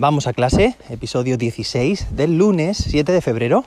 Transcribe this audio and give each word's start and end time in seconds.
Vamos 0.00 0.26
a 0.26 0.32
clase, 0.32 0.76
episodio 0.88 1.36
16 1.36 2.16
del 2.16 2.38
lunes 2.38 2.78
7 2.88 3.12
de 3.12 3.20
febrero. 3.20 3.66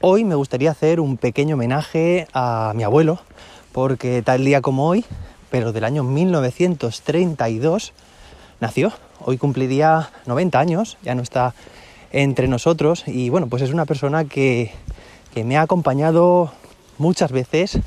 Hoy 0.00 0.22
me 0.22 0.36
gustaría 0.36 0.70
hacer 0.70 1.00
un 1.00 1.16
pequeño 1.16 1.56
homenaje 1.56 2.28
a 2.32 2.72
mi 2.76 2.84
abuelo, 2.84 3.18
porque 3.72 4.22
tal 4.22 4.44
día 4.44 4.60
como 4.60 4.86
hoy, 4.86 5.04
pero 5.50 5.72
del 5.72 5.82
año 5.82 6.04
1932, 6.04 7.92
nació. 8.60 8.92
Hoy 9.24 9.36
cumpliría 9.36 10.10
90 10.26 10.60
años, 10.60 10.98
ya 11.02 11.16
no 11.16 11.22
está 11.24 11.52
entre 12.12 12.46
nosotros 12.46 13.02
y 13.08 13.28
bueno, 13.28 13.48
pues 13.48 13.62
es 13.62 13.72
una 13.72 13.86
persona 13.86 14.26
que, 14.26 14.70
que 15.34 15.42
me 15.42 15.56
ha 15.56 15.62
acompañado 15.62 16.52
muchas 16.96 17.32
veces, 17.32 17.80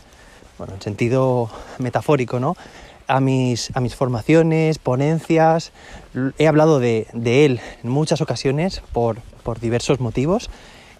bueno, 0.57 0.73
en 0.73 0.81
sentido 0.81 1.49
metafórico, 1.77 2.41
¿no? 2.41 2.57
A 3.07 3.19
mis, 3.19 3.75
a 3.75 3.79
mis 3.79 3.95
formaciones, 3.95 4.77
ponencias. 4.77 5.71
He 6.37 6.47
hablado 6.47 6.79
de, 6.79 7.07
él 7.13 7.59
en 7.83 7.89
muchas 7.89 8.21
ocasiones 8.21 8.81
por, 8.91 9.17
diversos 9.61 9.99
motivos. 9.99 10.49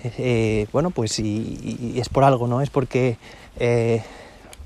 Eh, 0.03 0.67
bueno, 0.71 0.91
pues 0.91 1.19
y, 1.19 1.95
es 1.97 2.07
por 2.09 2.23
algo, 2.23 2.47
¿no? 2.47 2.61
Es 2.61 2.69
porque 2.69 3.17
eh, 3.59 4.03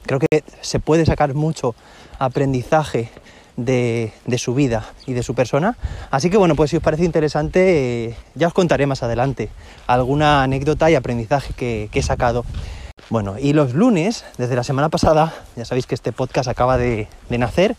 creo 0.05 0.19
que 0.19 0.43
se 0.61 0.79
puede 0.79 1.05
sacar 1.05 1.33
mucho 1.33 1.73
aprendizaje 2.19 3.09
de, 3.57 4.11
su 4.37 4.53
vida 4.53 4.85
y 5.07 5.13
de 5.13 5.23
su 5.23 5.33
persona. 5.33 5.77
Así 6.11 6.29
que 6.29 6.37
bueno, 6.37 6.55
pues 6.55 6.69
si 6.69 6.77
os 6.77 6.83
parece 6.83 7.05
interesante, 7.05 8.05
eh, 8.09 8.15
ya 8.35 8.47
os 8.47 8.53
contaré 8.53 8.85
más 8.85 9.01
adelante 9.01 9.49
alguna 9.87 10.43
anécdota 10.43 10.91
y 10.91 10.95
aprendizaje 10.95 11.53
que 11.53 11.89
he 11.91 12.01
sacado. 12.03 12.45
Bueno, 13.11 13.35
y 13.37 13.51
los 13.51 13.73
lunes, 13.73 14.23
desde 14.37 14.55
la 14.55 14.63
semana 14.63 14.87
pasada, 14.87 15.33
ya 15.57 15.65
sabéis 15.65 15.85
que 15.85 15.95
este 15.95 16.13
podcast 16.13 16.47
acaba 16.47 16.77
de, 16.77 17.09
nacer, 17.27 17.75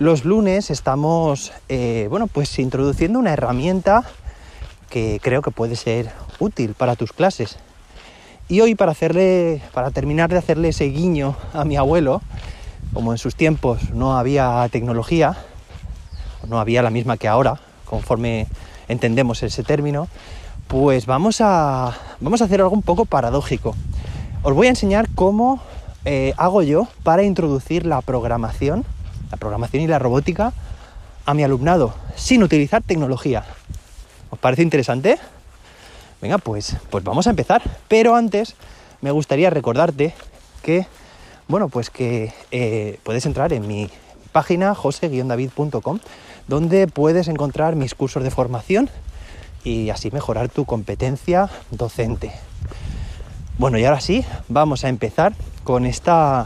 los 0.00 0.24
lunes 0.24 0.68
estamos, 0.68 1.52
eh, 1.68 2.08
bueno, 2.10 2.26
pues 2.26 2.58
introduciendo 2.58 3.20
una 3.20 3.32
herramienta 3.32 4.02
que 4.90 5.20
creo 5.22 5.42
que 5.42 5.52
puede 5.52 5.76
ser 5.76 6.10
útil 6.40 6.74
para 6.74 6.96
tus 6.96 7.12
clases. 7.12 7.56
Y 8.48 8.62
hoy 8.62 8.74
para 8.74 8.90
hacerle, 8.90 9.62
para 9.72 9.92
terminar 9.92 10.30
de 10.30 10.38
hacerle 10.38 10.70
ese 10.70 10.86
guiño 10.86 11.36
a 11.52 11.64
mi 11.64 11.76
abuelo, 11.76 12.20
como 12.92 13.12
en 13.12 13.18
sus 13.18 13.36
tiempos 13.36 13.90
no 13.90 14.18
había 14.18 14.68
tecnología, 14.72 15.36
no 16.48 16.58
había 16.58 16.82
la 16.82 16.90
misma 16.90 17.16
que 17.16 17.28
ahora, 17.28 17.60
conforme 17.84 18.48
entendemos 18.88 19.40
ese 19.44 19.62
término, 19.62 20.08
pues 20.66 21.06
vamos 21.06 21.40
a, 21.40 21.96
vamos 22.18 22.42
a 22.42 22.46
hacer 22.46 22.60
algo 22.60 22.74
un 22.74 22.82
poco 22.82 23.04
paradójico. 23.04 23.76
Os 24.44 24.52
voy 24.52 24.66
a 24.66 24.70
enseñar 24.70 25.08
cómo 25.14 25.58
eh, 26.04 26.34
hago 26.36 26.62
yo 26.62 26.86
para 27.02 27.22
introducir 27.22 27.86
la 27.86 28.02
programación, 28.02 28.84
la 29.30 29.38
programación 29.38 29.82
y 29.82 29.86
la 29.86 29.98
robótica 29.98 30.52
a 31.24 31.32
mi 31.32 31.42
alumnado 31.42 31.94
sin 32.14 32.42
utilizar 32.42 32.82
tecnología. 32.82 33.46
¿Os 34.28 34.38
parece 34.38 34.60
interesante? 34.60 35.18
Venga, 36.20 36.36
pues, 36.36 36.76
pues 36.90 37.02
vamos 37.02 37.26
a 37.26 37.30
empezar. 37.30 37.62
Pero 37.88 38.16
antes 38.16 38.54
me 39.00 39.12
gustaría 39.12 39.48
recordarte 39.48 40.12
que, 40.62 40.86
bueno, 41.48 41.70
pues 41.70 41.88
que 41.88 42.34
eh, 42.50 43.00
puedes 43.02 43.24
entrar 43.24 43.54
en 43.54 43.66
mi 43.66 43.88
página 44.32 44.74
jose-david.com 44.74 46.00
donde 46.48 46.86
puedes 46.86 47.28
encontrar 47.28 47.76
mis 47.76 47.94
cursos 47.94 48.22
de 48.22 48.30
formación 48.30 48.90
y 49.64 49.88
así 49.88 50.10
mejorar 50.10 50.50
tu 50.50 50.66
competencia 50.66 51.48
docente. 51.70 52.32
Bueno, 53.56 53.78
y 53.78 53.84
ahora 53.84 54.00
sí, 54.00 54.24
vamos 54.48 54.84
a 54.84 54.88
empezar 54.88 55.32
con, 55.62 55.86
esta, 55.86 56.44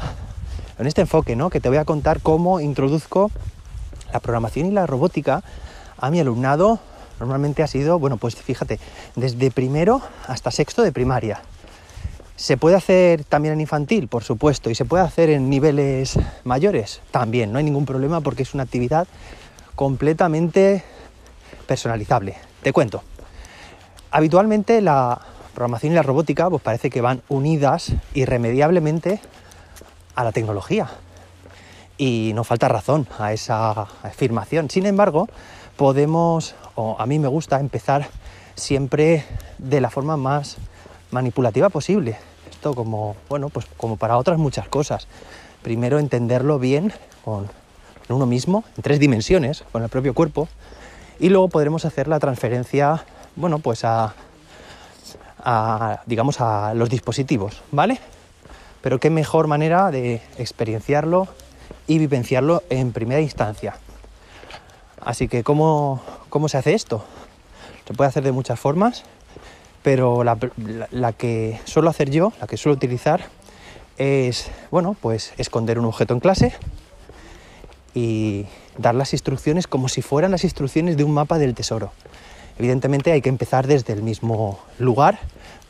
con 0.77 0.87
este 0.87 1.01
enfoque, 1.01 1.37
¿no? 1.37 1.49
Que 1.49 1.59
te 1.59 1.71
voy 1.71 1.79
a 1.79 1.87
contar 1.87 2.21
cómo 2.21 2.61
introduzco 2.61 3.31
la 4.13 4.21
programación 4.21 4.67
y 4.67 4.73
la 4.73 4.87
robótica 4.87 5.43
a 5.97 6.11
mi 6.11 6.21
alumnado. 6.21 6.81
Normalmente 7.19 7.63
ha 7.63 7.67
sido, 7.67 7.99
bueno, 7.99 8.19
pues 8.19 8.37
fíjate, 8.37 8.79
desde 9.17 9.51
primero 9.51 10.03
hasta 10.27 10.51
sexto 10.51 10.83
de 10.83 10.93
primaria. 10.93 11.41
¿Se 12.37 12.59
puede 12.59 12.77
hacer 12.77 13.25
también 13.25 13.55
en 13.55 13.63
infantil? 13.63 14.09
Por 14.09 14.23
supuesto. 14.23 14.69
¿Y 14.69 14.75
se 14.75 14.85
puede 14.85 15.03
hacer 15.03 15.31
en 15.31 15.49
niveles 15.49 16.19
mayores? 16.45 17.01
También, 17.11 17.53
no 17.53 17.59
hay 17.59 17.65
ningún 17.65 17.87
problema 17.87 18.21
porque 18.21 18.43
es 18.43 18.53
una 18.53 18.65
actividad 18.65 19.09
completamente 19.75 20.85
personalizable. 21.67 22.37
Te 22.63 22.75
cuento. 22.75 23.03
Habitualmente 24.11 24.83
la, 24.83 25.21
programación 25.59 25.93
y 25.93 25.97
la 25.97 26.03
robótica 26.03 26.49
pues 26.49 26.63
parece 26.63 26.89
que 26.89 27.01
van 27.01 27.21
unidas 27.29 27.93
irremediablemente 28.15 29.21
a 30.15 30.23
la 30.23 30.31
tecnología. 30.31 30.89
Y 31.97 32.31
no 32.37 32.45
falta 32.45 32.69
razón 32.69 33.09
a 33.19 33.33
esa 33.33 33.73
afirmación. 34.05 34.71
Sin 34.71 34.87
embargo, 34.87 35.29
podemos, 35.77 36.55
o 36.77 36.95
a 37.01 37.07
mí 37.07 37.19
me 37.19 37.27
gusta 37.27 37.59
empezar 37.59 38.07
siempre 38.55 39.25
de 39.59 39.81
la 39.81 39.91
forma 39.91 40.17
más 40.17 40.59
manipulativa 41.11 41.71
posible. 41.71 42.17
Esto 42.49 42.73
como, 42.77 43.17
bueno, 43.29 43.49
pues 43.49 43.67
como 43.77 43.97
para 43.97 44.17
otras 44.17 44.39
muchas 44.39 44.69
cosas. 44.69 45.09
Primero 45.63 45.99
entenderlo 45.99 46.61
bien 46.61 46.93
con 47.25 47.49
uno 48.09 48.27
mismo, 48.27 48.63
en 48.77 48.83
tres 48.85 49.01
dimensiones, 49.01 49.65
con 49.73 49.83
el 49.83 49.89
propio 49.89 50.15
cuerpo, 50.15 50.47
y 51.19 51.31
luego 51.31 51.49
podremos 51.49 51.85
hacer 51.85 52.07
la 52.07 52.21
transferencia, 52.21 53.05
bueno, 53.35 53.59
pues 53.59 53.85
a 53.85 54.15
a, 55.45 56.03
digamos, 56.07 56.41
a 56.41 56.75
los 56.75 56.91
dispositivos, 56.91 57.63
¿vale? 57.71 58.01
Pero 58.81 58.99
qué 58.99 59.11
mejor 59.11 59.47
manera 59.47 59.91
de 59.91 60.23
experienciarlo 60.39 61.29
y 61.87 61.99
vivenciarlo 61.99 62.63
en 62.71 62.93
primera 62.93 63.21
instancia. 63.21 63.77
Así 65.01 65.29
que, 65.29 65.43
¿cómo, 65.43 66.03
cómo 66.29 66.49
se 66.49 66.59
hace 66.59 66.75
esto? 66.75 67.05
Se 67.87 67.95
puede 67.95 68.09
hacer 68.09 68.23
de 68.23 68.33
muchas 68.33 68.61
formas, 68.61 69.05
pero 69.83 70.25
la, 70.25 70.37
la, 70.91 71.13
que 71.13 71.61
suelo 71.65 71.89
hacer 71.89 72.11
yo, 72.11 72.33
la 72.41 72.47
que 72.47 72.57
suelo 72.57 72.77
utilizar, 72.77 73.25
es, 73.97 74.51
bueno, 74.71 74.97
pues 75.01 75.33
esconder 75.39 75.79
un 75.79 75.87
objeto 75.87 76.15
en 76.15 76.21
clase 76.21 76.55
y 77.95 78.47
dar 78.77 78.95
las 78.95 79.13
instrucciones 79.13 79.67
como 79.67 79.89
si 79.89 80.03
fueran 80.03 80.31
las 80.31 80.45
instrucciones 80.45 80.97
de 80.97 81.05
un 81.05 81.13
mapa 81.13 81.39
del 81.39 81.55
tesoro. 81.55 81.93
Evidentemente 82.59 83.13
hay 83.13 83.23
que 83.23 83.29
empezar 83.29 83.69
desde 83.69 83.93
el 83.93 84.03
mismo 84.03 84.59
lugar, 84.79 85.21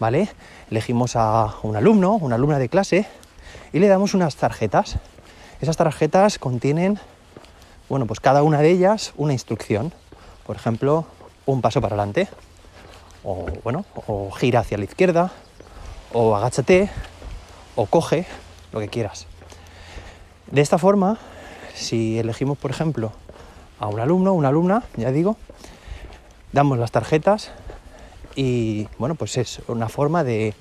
¿vale? 0.00 0.30
Elegimos 0.70 1.16
a 1.16 1.56
un 1.62 1.76
alumno, 1.76 2.14
una 2.14 2.36
alumna 2.36 2.58
de 2.58 2.70
clase 2.70 3.06
y 3.74 3.78
le 3.78 3.88
damos 3.88 4.14
unas 4.14 4.36
tarjetas. 4.36 4.96
Esas 5.60 5.76
tarjetas 5.76 6.38
contienen, 6.38 6.98
bueno, 7.90 8.06
pues 8.06 8.20
cada 8.20 8.42
una 8.42 8.60
de 8.60 8.70
ellas 8.70 9.12
una 9.18 9.34
instrucción. 9.34 9.92
Por 10.46 10.56
ejemplo, 10.56 11.04
un 11.44 11.60
paso 11.60 11.82
para 11.82 11.94
adelante, 11.94 12.26
o 13.22 13.46
bueno, 13.62 13.84
o 14.06 14.30
gira 14.30 14.60
hacia 14.60 14.78
la 14.78 14.84
izquierda, 14.84 15.30
o 16.14 16.34
agáchate, 16.34 16.88
o 17.76 17.84
coge, 17.84 18.24
lo 18.72 18.80
que 18.80 18.88
quieras. 18.88 19.26
De 20.50 20.62
esta 20.62 20.78
forma, 20.78 21.18
si 21.74 22.18
elegimos, 22.18 22.56
por 22.56 22.70
ejemplo, 22.70 23.12
a 23.78 23.88
un 23.88 24.00
alumno, 24.00 24.32
una 24.32 24.48
alumna, 24.48 24.84
ya 24.96 25.10
digo, 25.10 25.36
damos 26.52 26.78
las 26.78 26.90
tarjetas 26.90 27.50
y 28.34 28.88
bueno, 28.98 29.14
pues 29.14 29.36
es 29.36 29.60
una 29.68 29.88
forma 29.88 30.24
de, 30.24 30.54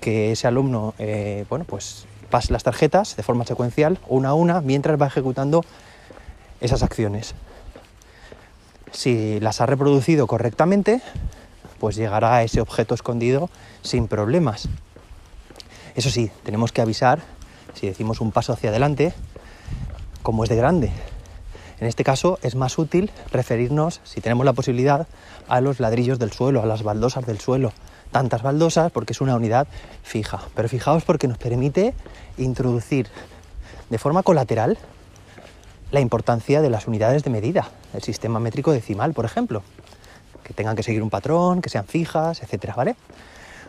que 0.00 0.32
ese 0.32 0.46
alumno 0.46 0.94
eh, 0.98 1.44
bueno, 1.48 1.64
pues 1.64 2.06
pase 2.30 2.52
las 2.52 2.62
tarjetas 2.62 3.16
de 3.16 3.22
forma 3.22 3.44
secuencial, 3.44 3.98
una 4.08 4.30
a 4.30 4.34
una, 4.34 4.60
mientras 4.60 5.00
va 5.00 5.06
ejecutando 5.06 5.64
esas 6.60 6.82
acciones. 6.82 7.34
Si 8.92 9.40
las 9.40 9.60
ha 9.60 9.66
reproducido 9.66 10.26
correctamente, 10.26 11.02
pues 11.78 11.96
llegará 11.96 12.36
a 12.36 12.42
ese 12.42 12.60
objeto 12.60 12.94
escondido 12.94 13.50
sin 13.82 14.08
problemas. 14.08 14.68
Eso 15.94 16.10
sí, 16.10 16.30
tenemos 16.44 16.72
que 16.72 16.80
avisar 16.80 17.20
si 17.74 17.86
decimos 17.86 18.20
un 18.20 18.32
paso 18.32 18.52
hacia 18.52 18.70
adelante, 18.70 19.12
como 20.22 20.44
es 20.44 20.50
de 20.50 20.56
grande, 20.56 20.90
en 21.80 21.86
este 21.86 22.04
caso 22.04 22.38
es 22.42 22.54
más 22.54 22.78
útil 22.78 23.10
referirnos, 23.30 24.00
si 24.04 24.20
tenemos 24.20 24.46
la 24.46 24.52
posibilidad, 24.52 25.06
a 25.48 25.60
los 25.60 25.80
ladrillos 25.80 26.18
del 26.18 26.32
suelo, 26.32 26.62
a 26.62 26.66
las 26.66 26.82
baldosas 26.82 27.26
del 27.26 27.38
suelo. 27.38 27.72
Tantas 28.12 28.42
baldosas 28.42 28.90
porque 28.92 29.12
es 29.12 29.20
una 29.20 29.36
unidad 29.36 29.66
fija. 30.02 30.40
Pero 30.54 30.68
fijaos 30.68 31.04
porque 31.04 31.28
nos 31.28 31.38
permite 31.38 31.94
introducir 32.38 33.08
de 33.90 33.98
forma 33.98 34.22
colateral 34.22 34.78
la 35.90 36.00
importancia 36.00 36.62
de 36.62 36.70
las 36.70 36.88
unidades 36.88 37.22
de 37.22 37.30
medida, 37.30 37.70
el 37.94 38.02
sistema 38.02 38.40
métrico 38.40 38.72
decimal, 38.72 39.12
por 39.12 39.24
ejemplo, 39.24 39.62
que 40.42 40.52
tengan 40.52 40.76
que 40.76 40.82
seguir 40.82 41.02
un 41.02 41.10
patrón, 41.10 41.62
que 41.62 41.68
sean 41.68 41.86
fijas, 41.86 42.42
etcétera, 42.42 42.74
¿vale? 42.74 42.96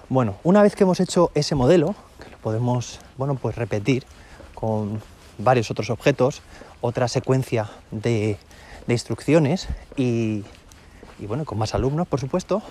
Bueno, 0.10 0.36
una 0.44 0.64
vez 0.64 0.76
que 0.76 0.84
hemos 0.84 1.00
hecho 1.00 1.32
ese 1.36 1.54
modelo, 1.54 1.94
que 2.24 2.30
lo 2.30 2.38
podemos, 2.38 3.00
bueno, 3.18 3.36
pues 3.36 3.56
repetir 3.56 4.06
con 4.56 5.02
varios 5.38 5.70
otros 5.70 5.90
objetos, 5.90 6.42
otra 6.82 7.08
secuencia 7.08 7.70
de, 7.92 8.38
instrucciones 8.88 9.68
y, 9.98 10.44
bueno, 11.28 11.44
con 11.44 11.58
más 11.58 11.76
alumnos, 11.76 12.08
por 12.08 12.22
supuesto, 12.22 12.62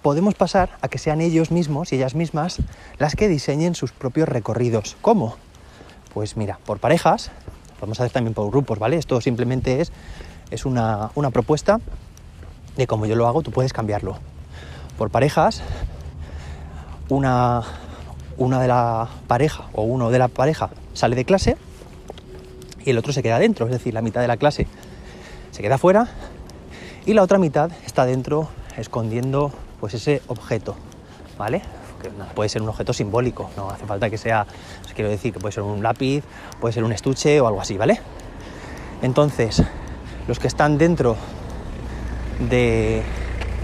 podemos 0.00 0.34
pasar 0.34 0.70
a 0.80 0.88
que 0.88 0.98
sean 0.98 1.20
ellos 1.20 1.50
mismos 1.50 1.92
y 1.92 1.96
ellas 1.96 2.14
mismas 2.14 2.58
las 2.98 3.16
que 3.16 3.28
diseñen 3.28 3.74
sus 3.74 3.92
propios 3.92 4.28
recorridos. 4.28 4.96
¿Cómo? 5.02 5.36
Pues 6.14 6.36
mira, 6.38 6.58
por 6.64 6.78
parejas, 6.78 7.30
vamos 7.80 8.00
a 8.00 8.04
hacer 8.04 8.12
también 8.12 8.32
por 8.32 8.50
grupos, 8.50 8.78
¿vale? 8.78 8.96
Esto 8.96 9.20
simplemente 9.20 9.82
es, 9.82 9.92
es 10.50 10.64
una, 10.64 11.10
una 11.14 11.30
propuesta 11.30 11.80
de 12.76 12.86
cómo 12.86 13.04
yo 13.04 13.16
lo 13.16 13.26
hago, 13.26 13.42
tú 13.42 13.50
puedes 13.50 13.74
cambiarlo. 13.74 14.18
Por 14.96 15.10
parejas, 15.10 15.60
una, 17.10 17.62
una 18.38 18.60
de 18.60 18.68
la 18.68 19.08
pareja 19.26 19.64
o 19.72 19.82
uno 19.82 20.10
de 20.10 20.18
la 20.18 20.28
pareja 20.28 20.70
sale 20.94 21.16
de 21.16 21.26
clase 21.26 21.58
y 22.86 22.90
el 22.90 22.98
otro 22.98 23.12
se 23.12 23.22
queda 23.22 23.38
dentro, 23.38 23.66
es 23.66 23.72
decir, 23.72 23.92
la 23.92 24.00
mitad 24.00 24.22
de 24.22 24.28
la 24.28 24.36
clase 24.36 24.66
se 25.50 25.60
queda 25.60 25.76
fuera 25.76 26.08
y 27.04 27.12
la 27.14 27.22
otra 27.22 27.36
mitad 27.36 27.70
está 27.84 28.06
dentro 28.06 28.48
escondiendo 28.78 29.52
pues 29.80 29.92
ese 29.94 30.22
objeto, 30.28 30.76
¿vale? 31.36 31.62
Puede 32.36 32.48
ser 32.48 32.62
un 32.62 32.68
objeto 32.68 32.92
simbólico, 32.92 33.50
no 33.56 33.70
hace 33.70 33.84
falta 33.84 34.08
que 34.08 34.18
sea, 34.18 34.46
os 34.84 34.92
quiero 34.92 35.10
decir 35.10 35.32
que 35.32 35.40
puede 35.40 35.52
ser 35.52 35.64
un 35.64 35.82
lápiz, 35.82 36.22
puede 36.60 36.72
ser 36.72 36.84
un 36.84 36.92
estuche 36.92 37.40
o 37.40 37.48
algo 37.48 37.60
así, 37.60 37.76
¿vale? 37.76 38.00
Entonces, 39.02 39.62
los 40.28 40.38
que 40.38 40.46
están 40.46 40.78
dentro 40.78 41.16
de, 42.48 43.02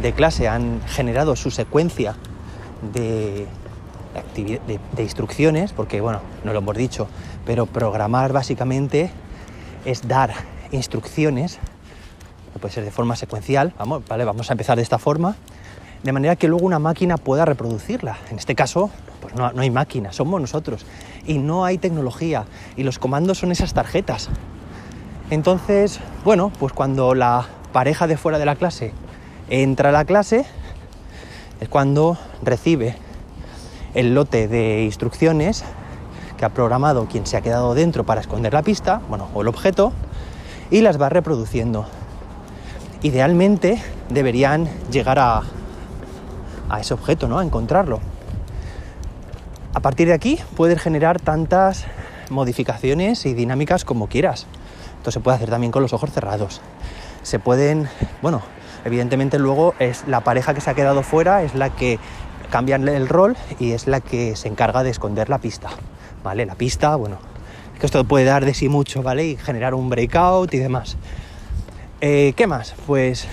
de 0.01 0.13
clase 0.13 0.49
han 0.49 0.81
generado 0.89 1.37
su 1.37 1.53
secuencia 1.53 2.17
de, 2.93 3.47
de, 4.35 4.81
de, 4.97 5.03
instrucciones, 5.03 5.73
porque 5.73 6.01
bueno, 6.01 6.21
no 6.43 6.53
lo 6.53 6.59
hemos 6.59 6.77
dicho, 6.77 7.07
pero 7.44 7.67
programar 7.67 8.33
básicamente 8.33 9.11
es 9.85 10.06
dar 10.06 10.33
instrucciones, 10.71 11.59
puede 12.61 12.75
ser 12.75 12.85
de 12.85 12.91
forma 12.91 13.17
secuencial, 13.17 13.75
vamos, 13.79 14.03
¿vale? 14.09 14.25
vamos 14.25 14.50
a 14.50 14.53
empezar 14.53 14.77
de 14.77 14.83
esta 14.83 14.99
forma, 14.99 15.37
de 16.03 16.12
manera 16.12 16.37
que 16.37 16.49
luego 16.49 16.67
una 16.67 16.79
máquina 16.79 17.17
pueda 17.17 17.44
reproducirla. 17.44 18.19
En 18.31 18.39
este 18.39 18.55
caso, 18.55 18.91
pues 19.21 19.35
no 19.35 19.50
hay 19.56 19.71
máquina, 19.71 20.12
somos 20.12 20.41
nosotros, 20.41 20.87
y 21.27 21.39
no 21.39 21.65
hay 21.65 21.79
tecnología, 21.79 22.44
y 22.77 22.83
los 22.83 22.99
comandos 22.99 23.39
son 23.39 23.53
esas 23.53 23.75
tarjetas. 23.75 24.29
Entonces, 25.31 26.00
bueno, 26.25 26.53
pues 26.59 26.73
cuando 26.73 27.15
la 27.15 27.47
pareja 27.73 28.06
de 28.06 28.17
fuera 28.17 28.39
de 28.39 28.44
la 28.44 28.56
clase 28.56 28.93
entra 29.49 29.89
a 29.89 29.93
la 29.93 30.05
clase, 30.05 30.44
es 31.61 31.69
cuando 31.69 32.19
recibe 32.43 32.97
el 33.94 34.15
lote 34.15 34.49
de 34.49 34.85
instrucciones 34.85 35.65
que 36.43 36.47
ha 36.47 36.49
programado 36.49 37.06
quien 37.06 37.25
se 37.25 37.37
ha 37.37 37.41
quedado 37.41 37.73
dentro 37.73 38.03
para 38.03 38.21
esconder 38.21 38.53
la 38.53 38.65
pista, 38.65 39.00
bueno, 39.09 39.29
o 39.33 39.43
el 39.43 39.47
objeto, 39.47 39.93
y 40.73 40.81
las 40.81 41.00
va 41.00 41.09
reproduciendo. 41.09 41.87
Idealmente 43.03 43.81
deberían 44.09 44.69
llegar 44.91 45.21
a, 45.21 45.43
a 46.69 46.81
ese 46.81 46.94
objeto, 46.94 47.29
¿no? 47.29 47.39
A 47.39 47.44
encontrarlo. 47.44 48.00
A 49.73 49.79
partir 49.79 50.09
de 50.09 50.15
aquí 50.15 50.37
puedes 50.56 50.83
generar 50.83 51.21
tantas 51.21 51.85
modificaciones 52.29 53.25
y 53.25 53.35
dinámicas 53.35 53.85
como 53.85 54.09
quieras. 54.09 54.49
Esto 54.97 55.12
se 55.12 55.21
puede 55.21 55.37
hacer 55.37 55.49
también 55.49 55.71
con 55.71 55.83
los 55.83 55.93
ojos 55.93 56.11
cerrados. 56.11 56.61
Se 57.23 57.39
pueden, 57.39 57.89
bueno, 58.21 58.43
evidentemente 58.85 59.39
luego 59.39 59.75
es 59.79 60.09
la 60.09 60.23
pareja 60.23 60.55
que 60.55 60.61
se 60.61 60.71
ha 60.71 60.75
quedado 60.75 61.05
fuera, 61.05 61.44
es 61.44 61.55
la 61.55 61.71
que 61.71 62.00
cambian 62.50 62.89
el 62.89 63.09
rol 63.09 63.37
y 63.61 63.75
es 63.75 63.87
la 63.87 64.00
que 64.00 64.35
se 64.35 64.49
encarga 64.49 64.83
de 64.83 64.91
esconder 64.91 65.29
la 65.29 65.39
pista, 65.39 65.71
¿vale? 66.23 66.47
La 66.47 66.55
pista, 66.55 66.97
bueno, 66.97 67.19
que 67.79 67.87
esto 67.87 68.05
puede 68.05 68.25
dar 68.25 68.45
de 68.45 68.55
sí 68.55 68.69
mucho, 68.69 69.03
¿vale? 69.03 69.27
Y 69.27 69.37
generar 69.37 69.75
un 69.75 69.89
breakout 69.91 70.53
y 70.55 70.59
demás. 70.59 70.97
Eh, 72.01 72.33
¿Qué 72.37 72.47
más? 72.47 72.75
Pues 72.87 73.27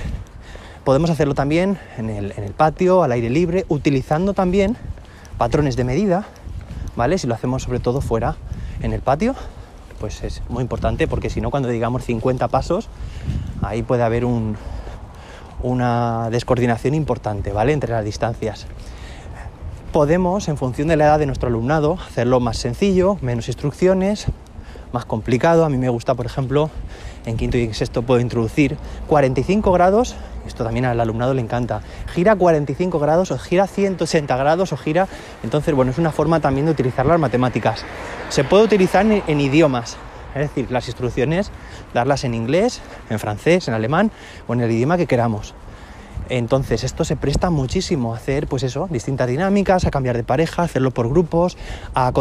podemos 0.83 1.09
hacerlo 1.09 1.35
también 1.35 1.77
en 1.97 2.09
el, 2.09 2.33
en 2.35 2.43
el 2.43 2.53
patio, 2.53 3.03
al 3.03 3.11
aire 3.11 3.29
libre, 3.29 3.65
utilizando 3.67 4.33
también 4.33 4.77
patrones 5.37 5.75
de 5.75 5.83
medida, 5.83 6.25
¿vale? 6.95 7.17
Si 7.17 7.27
lo 7.27 7.33
hacemos 7.33 7.63
sobre 7.63 7.79
todo 7.79 8.01
fuera 8.01 8.35
en 8.81 8.93
el 8.93 9.01
patio, 9.01 9.35
pues 9.99 10.23
es 10.23 10.41
muy 10.49 10.61
importante 10.61 11.07
porque 11.07 11.29
si 11.29 11.41
no, 11.41 11.51
cuando 11.51 11.69
digamos 11.69 12.03
50 12.05 12.47
pasos, 12.47 12.89
ahí 13.61 13.83
puede 13.83 14.03
haber 14.03 14.25
un, 14.25 14.57
una 15.61 16.29
descoordinación 16.29 16.93
importante, 16.93 17.51
¿vale? 17.51 17.73
Entre 17.73 17.91
las 17.91 18.05
distancias 18.05 18.65
podemos, 19.89 20.47
en 20.47 20.57
función 20.57 20.87
de 20.87 20.95
la 20.95 21.05
edad 21.05 21.19
de 21.19 21.25
nuestro 21.25 21.49
alumnado, 21.49 21.97
hacerlo 22.07 22.39
más 22.39 22.57
sencillo, 22.57 23.17
menos 23.21 23.47
instrucciones, 23.47 24.27
más 24.91 25.05
complicado. 25.05 25.65
A 25.65 25.69
mí 25.69 25.77
me 25.77 25.89
gusta, 25.89 26.13
por 26.13 26.25
ejemplo, 26.25 26.69
en 27.25 27.37
quinto 27.37 27.57
y 27.57 27.63
en 27.63 27.73
sexto 27.73 28.01
puedo 28.03 28.19
introducir 28.19 28.77
45 29.07 29.71
grados, 29.71 30.15
esto 30.47 30.63
también 30.63 30.85
al 30.85 30.99
alumnado 30.99 31.33
le 31.33 31.41
encanta, 31.41 31.81
gira 32.13 32.35
45 32.35 32.99
grados 32.99 33.31
o 33.31 33.37
gira 33.37 33.67
180 33.67 34.35
grados 34.37 34.73
o 34.73 34.77
gira, 34.77 35.07
entonces 35.43 35.73
bueno, 35.73 35.91
es 35.91 35.97
una 35.97 36.11
forma 36.11 36.39
también 36.39 36.65
de 36.65 36.71
utilizar 36.71 37.05
las 37.05 37.19
matemáticas. 37.19 37.83
Se 38.29 38.43
puede 38.43 38.63
utilizar 38.63 39.05
en, 39.05 39.23
en 39.27 39.41
idiomas, 39.41 39.97
es 40.35 40.41
decir, 40.41 40.71
las 40.71 40.87
instrucciones, 40.87 41.51
darlas 41.93 42.23
en 42.23 42.33
inglés, 42.33 42.81
en 43.09 43.19
francés, 43.19 43.67
en 43.67 43.73
alemán 43.73 44.11
o 44.47 44.53
en 44.53 44.61
el 44.61 44.71
idioma 44.71 44.97
que 44.97 45.07
queramos. 45.07 45.53
Entonces 46.29 46.83
esto 46.83 47.03
se 47.03 47.15
presta 47.15 47.49
muchísimo 47.49 48.13
a 48.13 48.17
hacer, 48.17 48.47
pues 48.47 48.61
eso, 48.61 48.87
distintas 48.91 49.27
dinámicas, 49.27 49.85
a 49.85 49.91
cambiar 49.91 50.15
de 50.15 50.23
pareja, 50.23 50.61
hacerlo 50.63 50.91
por 50.91 51.09
grupos, 51.09 51.57
a 51.95 52.11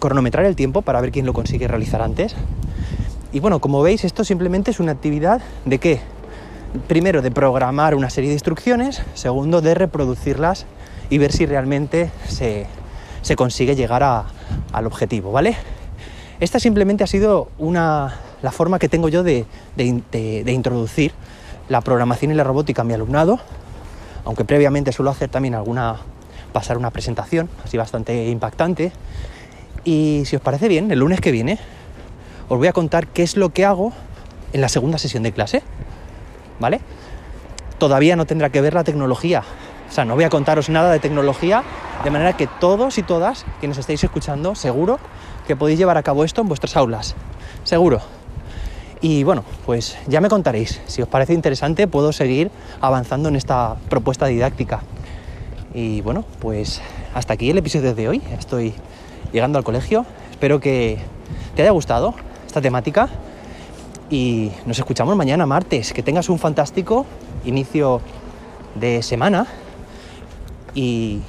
cronometrar 0.00 0.44
el 0.44 0.56
tiempo 0.56 0.82
para 0.82 1.00
ver 1.00 1.12
quién 1.12 1.26
lo 1.26 1.32
consigue 1.32 1.68
realizar 1.68 2.02
antes. 2.02 2.34
Y 3.32 3.38
bueno, 3.38 3.60
como 3.60 3.80
veis, 3.80 4.04
esto 4.04 4.24
simplemente 4.24 4.72
es 4.72 4.80
una 4.80 4.92
actividad 4.92 5.40
de 5.64 5.78
qué? 5.78 6.00
Primero, 6.88 7.22
de 7.22 7.30
programar 7.30 7.94
una 7.94 8.10
serie 8.10 8.30
de 8.30 8.34
instrucciones, 8.34 9.02
segundo, 9.14 9.60
de 9.60 9.74
reproducirlas 9.74 10.66
y 11.08 11.18
ver 11.18 11.32
si 11.32 11.46
realmente 11.46 12.10
se, 12.26 12.66
se 13.22 13.36
consigue 13.36 13.76
llegar 13.76 14.02
al 14.02 14.86
objetivo, 14.86 15.30
¿vale? 15.30 15.56
Esta 16.40 16.58
simplemente 16.58 17.04
ha 17.04 17.06
sido 17.06 17.48
una, 17.58 18.16
la 18.42 18.50
forma 18.50 18.80
que 18.80 18.88
tengo 18.88 19.08
yo 19.08 19.22
de, 19.22 19.46
de 19.76 20.52
introducir 20.52 21.12
la 21.68 21.80
programación 21.80 22.30
y 22.30 22.34
la 22.34 22.44
robótica 22.44 22.82
a 22.82 22.84
mi 22.84 22.94
alumnado, 22.94 23.40
aunque 24.24 24.44
previamente 24.44 24.92
suelo 24.92 25.10
hacer 25.10 25.28
también 25.28 25.54
alguna, 25.54 25.96
pasar 26.52 26.78
una 26.78 26.90
presentación 26.90 27.48
así 27.64 27.76
bastante 27.76 28.28
impactante. 28.28 28.92
Y 29.84 30.22
si 30.26 30.36
os 30.36 30.42
parece 30.42 30.68
bien, 30.68 30.90
el 30.90 30.98
lunes 30.98 31.20
que 31.20 31.32
viene 31.32 31.58
os 32.48 32.58
voy 32.58 32.68
a 32.68 32.72
contar 32.72 33.06
qué 33.06 33.22
es 33.22 33.36
lo 33.36 33.50
que 33.50 33.64
hago 33.64 33.92
en 34.52 34.60
la 34.60 34.68
segunda 34.68 34.98
sesión 34.98 35.22
de 35.22 35.32
clase, 35.32 35.62
¿vale? 36.60 36.80
Todavía 37.78 38.14
no 38.14 38.26
tendrá 38.26 38.50
que 38.50 38.60
ver 38.60 38.74
la 38.74 38.84
tecnología, 38.84 39.42
o 39.88 39.92
sea, 39.92 40.04
no 40.04 40.14
voy 40.14 40.24
a 40.24 40.30
contaros 40.30 40.68
nada 40.68 40.92
de 40.92 40.98
tecnología, 41.00 41.62
de 42.04 42.10
manera 42.10 42.36
que 42.36 42.46
todos 42.46 42.98
y 42.98 43.02
todas 43.02 43.44
quienes 43.60 43.78
estéis 43.78 44.04
escuchando, 44.04 44.54
seguro 44.54 44.98
que 45.46 45.56
podéis 45.56 45.78
llevar 45.78 45.98
a 45.98 46.02
cabo 46.02 46.24
esto 46.24 46.42
en 46.42 46.48
vuestras 46.48 46.76
aulas, 46.76 47.14
seguro. 47.64 48.00
Y 49.02 49.24
bueno, 49.24 49.42
pues 49.66 49.98
ya 50.06 50.20
me 50.20 50.28
contaréis. 50.28 50.80
Si 50.86 51.02
os 51.02 51.08
parece 51.08 51.34
interesante, 51.34 51.88
puedo 51.88 52.12
seguir 52.12 52.52
avanzando 52.80 53.28
en 53.28 53.34
esta 53.34 53.76
propuesta 53.88 54.26
didáctica. 54.26 54.84
Y 55.74 56.02
bueno, 56.02 56.24
pues 56.38 56.80
hasta 57.12 57.34
aquí 57.34 57.50
el 57.50 57.58
episodio 57.58 57.96
de 57.96 58.08
hoy. 58.08 58.22
Estoy 58.38 58.72
llegando 59.32 59.58
al 59.58 59.64
colegio. 59.64 60.06
Espero 60.30 60.60
que 60.60 60.98
te 61.56 61.62
haya 61.62 61.72
gustado 61.72 62.14
esta 62.46 62.60
temática. 62.60 63.08
Y 64.08 64.52
nos 64.66 64.78
escuchamos 64.78 65.16
mañana 65.16 65.46
martes. 65.46 65.92
Que 65.92 66.04
tengas 66.04 66.28
un 66.28 66.38
fantástico 66.38 67.04
inicio 67.44 68.00
de 68.76 69.02
semana. 69.02 69.48
Y 70.76 71.22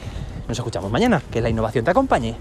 nos 0.47 0.59
escuchamos 0.59 0.91
mañana. 0.91 1.23
Que 1.31 1.41
la 1.41 1.49
innovación 1.49 1.83
te 1.83 1.89
acompañe. 1.89 2.35